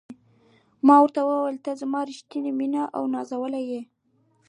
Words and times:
ما 0.85 0.95
ورته 1.01 1.19
وویل: 1.23 1.57
ته 1.65 1.71
زما 1.81 1.99
ریښتینې 2.09 2.51
مینه 2.59 2.83
او 2.97 3.03
نازولې 3.13 3.61
یې. 3.69 3.81